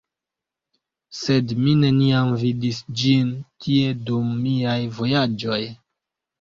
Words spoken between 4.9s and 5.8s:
vojaĝoj.